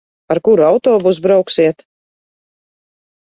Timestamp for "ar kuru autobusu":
0.35-1.23